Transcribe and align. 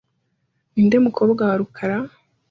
Ninde 0.73 0.97
mukobwa 1.05 1.41
wa 1.49 1.55
rukara? 1.61 1.97